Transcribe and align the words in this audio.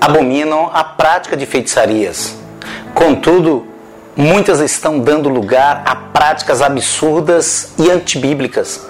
abominam 0.00 0.70
a 0.72 0.84
prática 0.84 1.36
de 1.36 1.46
feitiçarias. 1.46 2.36
Contudo, 2.94 3.66
muitas 4.16 4.60
estão 4.60 4.98
dando 4.98 5.28
lugar 5.28 5.82
a 5.84 5.94
práticas 5.94 6.60
absurdas 6.60 7.72
e 7.78 7.90
antibíblicas. 7.90 8.86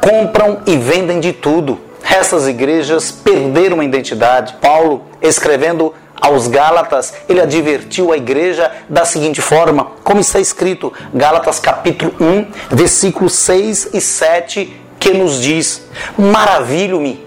Compram 0.00 0.62
e 0.66 0.76
vendem 0.76 1.20
de 1.20 1.32
tudo. 1.32 1.78
Essas 2.02 2.48
igrejas 2.48 3.10
perderam 3.10 3.80
a 3.80 3.84
identidade. 3.84 4.54
Paulo, 4.60 5.04
escrevendo 5.20 5.94
aos 6.20 6.48
Gálatas, 6.48 7.14
ele 7.28 7.40
advertiu 7.40 8.12
a 8.12 8.16
igreja 8.16 8.70
da 8.88 9.04
seguinte 9.04 9.40
forma, 9.40 9.92
como 10.04 10.20
está 10.20 10.38
escrito, 10.38 10.92
Gálatas 11.14 11.58
capítulo 11.58 12.14
1, 12.20 12.46
versículos 12.70 13.32
6 13.34 13.90
e 13.94 14.00
7, 14.00 14.80
que 14.98 15.14
nos 15.14 15.40
diz: 15.40 15.86
Maravilho-me 16.18 17.26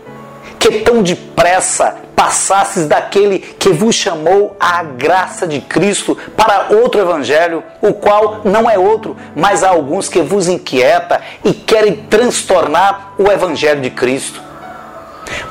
que 0.59 0.79
tão 0.79 1.01
depressa 1.01 2.02
passasses 2.23 2.87
daquele 2.87 3.37
que 3.37 3.69
vos 3.69 3.93
chamou 3.93 4.55
à 4.57 4.81
graça 4.81 5.45
de 5.45 5.59
Cristo 5.59 6.17
para 6.37 6.67
outro 6.69 7.01
evangelho, 7.01 7.61
o 7.81 7.93
qual 7.93 8.39
não 8.45 8.69
é 8.69 8.77
outro, 8.77 9.17
mas 9.35 9.61
há 9.61 9.69
alguns 9.69 10.07
que 10.07 10.21
vos 10.21 10.47
inquieta 10.47 11.21
e 11.43 11.51
querem 11.51 11.95
transtornar 11.95 13.13
o 13.17 13.29
evangelho 13.29 13.81
de 13.81 13.89
Cristo. 13.89 14.41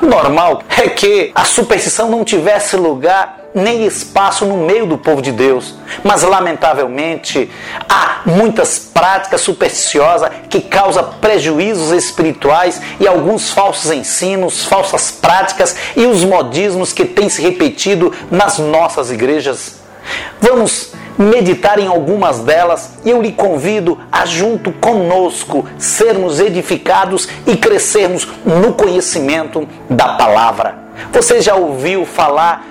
Normal 0.02 0.64
é 0.68 0.88
que 0.88 1.30
a 1.32 1.44
superstição 1.44 2.10
não 2.10 2.24
tivesse 2.24 2.76
lugar 2.76 3.38
nem 3.54 3.86
espaço 3.86 4.44
no 4.44 4.56
meio 4.56 4.84
do 4.84 4.98
povo 4.98 5.22
de 5.22 5.30
Deus. 5.30 5.76
Mas, 6.02 6.22
lamentavelmente, 6.22 7.48
há 7.88 8.22
muitas 8.26 8.78
práticas 8.78 9.42
supersticiosas 9.42 10.28
que 10.50 10.60
causam 10.60 11.14
prejuízos 11.20 11.92
espirituais 11.92 12.80
e 12.98 13.06
alguns 13.06 13.50
falsos 13.50 13.92
ensinos, 13.92 14.64
falsas 14.64 15.12
práticas 15.12 15.76
e 15.96 16.04
os 16.04 16.24
modismos 16.24 16.92
que 16.92 17.04
têm 17.04 17.28
se 17.28 17.40
repetido 17.40 18.12
nas 18.28 18.58
nossas 18.58 19.10
igrejas. 19.10 19.76
Vamos 20.40 20.92
meditar 21.18 21.78
em 21.78 21.86
algumas 21.86 22.40
delas 22.40 22.94
e 23.04 23.10
eu 23.10 23.20
lhe 23.20 23.32
convido 23.32 23.98
a, 24.10 24.24
junto 24.26 24.72
conosco, 24.72 25.66
sermos 25.78 26.40
edificados 26.40 27.28
e 27.46 27.56
crescermos 27.56 28.28
no 28.44 28.72
conhecimento 28.72 29.68
da 29.88 30.14
palavra. 30.14 30.76
Você 31.12 31.40
já 31.40 31.54
ouviu 31.54 32.04
falar 32.04 32.66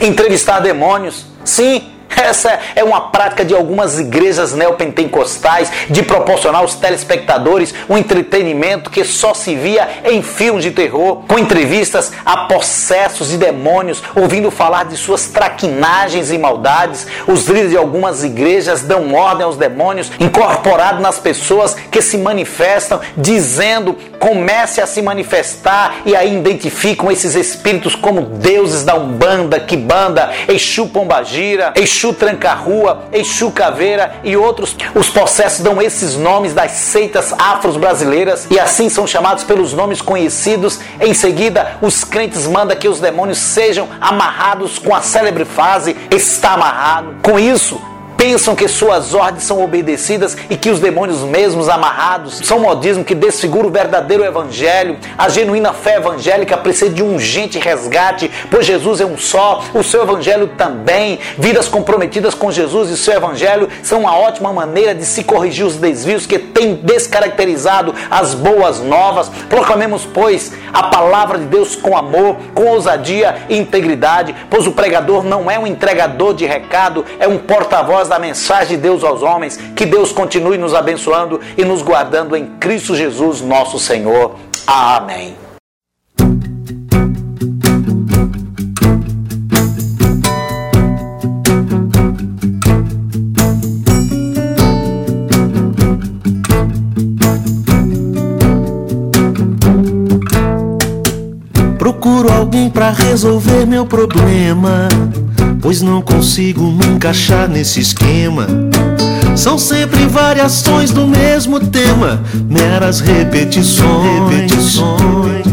entrevistar 0.00 0.60
demônios. 0.60 1.26
Sim, 1.44 1.92
essa 2.08 2.58
é 2.74 2.82
uma 2.82 3.10
prática 3.10 3.44
de 3.44 3.54
algumas 3.54 3.98
igrejas 3.98 4.52
neopentecostais 4.52 5.70
de 5.88 6.02
proporcionar 6.02 6.60
aos 6.62 6.74
telespectadores 6.74 7.74
um 7.88 7.96
entretenimento 7.96 8.90
que 8.90 9.04
só 9.04 9.34
se 9.34 9.54
via 9.54 9.88
em 10.04 10.22
filmes 10.22 10.64
de 10.64 10.70
terror, 10.70 11.22
com 11.28 11.38
entrevistas 11.38 12.12
a 12.24 12.46
possessos 12.46 13.28
de 13.28 13.36
demônios, 13.36 14.02
ouvindo 14.14 14.50
falar 14.50 14.84
de 14.84 14.96
suas 14.96 15.28
traquinagens 15.28 16.30
e 16.30 16.38
maldades. 16.38 17.06
Os 17.26 17.46
líderes 17.46 17.70
de 17.70 17.76
algumas 17.76 18.24
igrejas 18.24 18.82
dão 18.82 19.14
ordem 19.14 19.44
aos 19.44 19.56
demônios 19.56 20.10
incorporados 20.18 21.00
nas 21.00 21.18
pessoas 21.18 21.74
que 21.74 22.02
se 22.02 22.18
manifestam, 22.18 23.00
dizendo: 23.16 23.96
comece 24.26 24.80
a 24.80 24.88
se 24.88 25.00
manifestar, 25.00 25.98
e 26.04 26.16
aí 26.16 26.36
identificam 26.36 27.12
esses 27.12 27.36
espíritos 27.36 27.94
como 27.94 28.22
deuses 28.22 28.82
da 28.82 28.96
Umbanda, 28.96 29.60
Kibanda, 29.60 30.32
Exu 30.48 30.88
Pombagira, 30.88 31.72
Exu 31.76 32.12
Tranca-Rua, 32.12 33.04
Exu 33.12 33.52
Caveira 33.52 34.16
e 34.24 34.36
outros. 34.36 34.76
Os 34.96 35.08
processos 35.08 35.60
dão 35.60 35.80
esses 35.80 36.16
nomes 36.16 36.52
das 36.52 36.72
seitas 36.72 37.32
afros 37.38 37.76
brasileiras 37.76 38.48
e 38.50 38.58
assim 38.58 38.88
são 38.88 39.06
chamados 39.06 39.44
pelos 39.44 39.72
nomes 39.72 40.02
conhecidos. 40.02 40.80
Em 41.00 41.14
seguida, 41.14 41.76
os 41.80 42.02
crentes 42.02 42.48
mandam 42.48 42.76
que 42.76 42.88
os 42.88 42.98
demônios 42.98 43.38
sejam 43.38 43.88
amarrados 44.00 44.76
com 44.76 44.92
a 44.92 45.02
célebre 45.02 45.44
frase 45.44 45.96
está 46.10 46.54
amarrado. 46.54 47.14
Com 47.22 47.38
isso, 47.38 47.80
pensam 48.16 48.56
que 48.56 48.66
suas 48.66 49.14
ordens 49.14 49.44
são 49.44 49.62
obedecidas 49.62 50.36
e 50.48 50.56
que 50.56 50.70
os 50.70 50.80
demônios 50.80 51.20
mesmos 51.20 51.68
amarrados 51.68 52.40
são 52.44 52.58
modismo 52.58 53.04
que 53.04 53.14
desfigura 53.14 53.66
o 53.66 53.70
verdadeiro 53.70 54.24
evangelho. 54.24 54.96
A 55.16 55.28
genuína 55.28 55.72
fé 55.72 55.96
evangélica 55.96 56.56
precisa 56.56 56.90
de 56.90 57.02
um 57.02 57.14
urgente 57.14 57.58
resgate, 57.58 58.30
pois 58.50 58.66
Jesus 58.66 59.00
é 59.00 59.06
um 59.06 59.18
só, 59.18 59.62
o 59.74 59.82
seu 59.82 60.02
evangelho 60.02 60.48
também. 60.56 61.18
Vidas 61.38 61.68
comprometidas 61.68 62.34
com 62.34 62.50
Jesus 62.50 62.90
e 62.90 62.96
seu 62.96 63.14
evangelho 63.14 63.68
são 63.82 64.00
uma 64.00 64.16
ótima 64.16 64.52
maneira 64.52 64.94
de 64.94 65.04
se 65.04 65.22
corrigir 65.22 65.66
os 65.66 65.76
desvios 65.76 66.26
que 66.26 66.38
têm 66.38 66.74
descaracterizado 66.74 67.94
as 68.10 68.34
boas 68.34 68.80
novas. 68.80 69.28
Proclamemos, 69.48 70.06
pois, 70.06 70.52
a 70.72 70.84
palavra 70.84 71.38
de 71.38 71.44
Deus 71.44 71.76
com 71.76 71.96
amor, 71.96 72.36
com 72.54 72.66
ousadia 72.66 73.36
e 73.48 73.56
integridade, 73.56 74.34
pois 74.50 74.66
o 74.66 74.72
pregador 74.72 75.22
não 75.22 75.50
é 75.50 75.58
um 75.58 75.66
entregador 75.66 76.34
de 76.34 76.46
recado, 76.46 77.04
é 77.18 77.28
um 77.28 77.38
porta-voz 77.38 78.05
da 78.08 78.18
mensagem 78.18 78.76
de 78.76 78.82
Deus 78.82 79.02
aos 79.04 79.22
homens. 79.22 79.58
Que 79.74 79.86
Deus 79.86 80.12
continue 80.12 80.58
nos 80.58 80.74
abençoando 80.74 81.40
e 81.56 81.64
nos 81.64 81.82
guardando 81.82 82.36
em 82.36 82.46
Cristo 82.58 82.94
Jesus, 82.94 83.40
nosso 83.40 83.78
Senhor. 83.78 84.34
Amém. 84.66 85.36
Procuro 101.78 102.32
alguém 102.32 102.68
para 102.70 102.90
resolver 102.90 103.66
meu 103.66 103.86
problema 103.86 104.88
pois 105.60 105.82
não 105.82 106.00
consigo 106.00 106.62
me 106.72 106.86
encaixar 106.86 107.48
nesse 107.48 107.80
esquema. 107.80 108.46
São 109.36 109.58
sempre 109.58 110.06
variações 110.06 110.90
do 110.90 111.06
mesmo 111.06 111.60
tema, 111.60 112.22
meras 112.48 113.00
repetições. 113.00 114.30
repetições. 114.30 115.46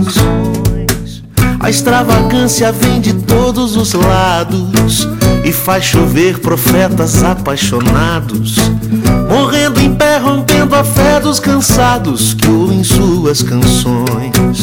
A 1.63 1.69
extravagância 1.69 2.71
vem 2.73 2.99
de 2.99 3.13
todos 3.13 3.77
os 3.77 3.93
lados 3.93 5.07
e 5.45 5.51
faz 5.53 5.85
chover 5.85 6.39
profetas 6.39 7.23
apaixonados, 7.23 8.57
morrendo 9.29 9.79
em 9.79 9.95
pé, 9.95 10.17
rompendo 10.17 10.75
a 10.75 10.83
fé 10.83 11.21
dos 11.21 11.39
cansados 11.39 12.33
que 12.33 12.49
ouvem 12.49 12.83
suas 12.83 13.41
canções. 13.41 14.62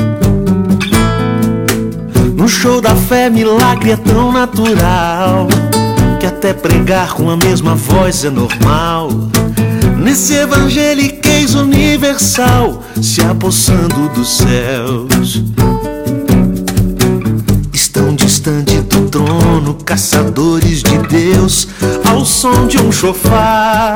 Show 2.51 2.79
da 2.81 2.95
fé, 2.95 3.29
milagre 3.29 3.91
é 3.91 3.97
tão 3.97 4.31
natural 4.31 5.47
que 6.19 6.27
até 6.27 6.53
pregar 6.53 7.13
com 7.13 7.29
a 7.29 7.37
mesma 7.37 7.73
voz 7.75 8.23
é 8.23 8.29
normal. 8.29 9.09
Nesse 9.97 10.35
evangeliquez 10.35 11.55
universal, 11.55 12.83
se 13.01 13.21
apossando 13.21 14.09
dos 14.09 14.37
céus. 14.37 15.41
Estão 17.73 18.13
distante 18.15 18.81
do 18.81 19.09
trono, 19.09 19.73
caçadores 19.83 20.83
de 20.83 20.97
Deus, 21.07 21.67
ao 22.05 22.23
som 22.25 22.67
de 22.67 22.77
um 22.77 22.91
chofar. 22.91 23.95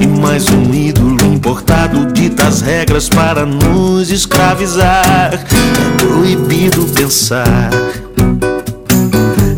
E 0.00 0.06
mais 0.06 0.48
um 0.48 0.74
ídolo 0.74 1.21
importado 1.42 2.06
dita 2.12 2.46
as 2.46 2.60
regras 2.60 3.08
para 3.08 3.44
nos 3.44 4.12
escravizar. 4.12 5.34
É 5.34 5.38
proibido 5.96 6.84
pensar. 6.94 7.70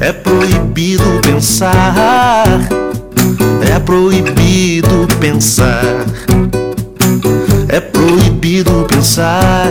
É 0.01 0.11
proibido 0.11 1.21
pensar. 1.23 2.47
É 3.71 3.79
proibido 3.81 5.07
pensar. 5.21 6.07
É 7.69 7.81
proibido 7.81 8.87
pensar. 8.89 9.71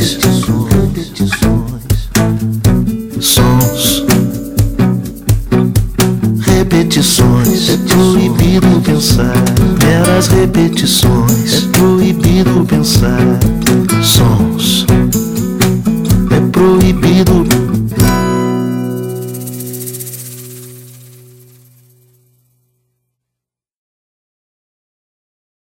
cupido 17.01 17.40